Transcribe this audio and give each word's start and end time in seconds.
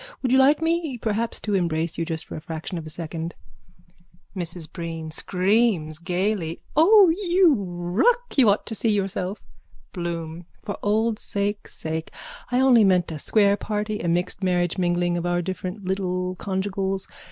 Would 0.23 0.31
you 0.31 0.39
like 0.39 0.63
me 0.63 0.97
perhaps 0.97 1.39
to 1.41 1.53
embrace 1.53 1.95
you 1.95 2.05
just 2.05 2.25
for 2.25 2.35
a 2.35 2.41
fraction 2.41 2.79
of 2.79 2.87
a 2.87 2.89
second? 2.89 3.35
MRS 4.35 4.73
BREEN: 4.73 5.11
(Screams 5.11 5.99
gaily.) 5.99 6.59
O, 6.75 7.09
you 7.09 7.53
ruck! 7.53 8.35
You 8.35 8.49
ought 8.49 8.65
to 8.65 8.73
see 8.73 8.89
yourself! 8.89 9.43
BLOOM: 9.93 10.47
For 10.63 10.77
old 10.81 11.19
sake' 11.19 11.67
sake. 11.67 12.09
I 12.51 12.59
only 12.59 12.83
meant 12.83 13.11
a 13.11 13.19
square 13.19 13.57
party, 13.57 13.99
a 13.99 14.07
mixed 14.07 14.43
marriage 14.43 14.79
mingling 14.79 15.17
of 15.17 15.27
our 15.27 15.43
different 15.43 15.85
little 15.85 16.33
conjugials. 16.37 17.07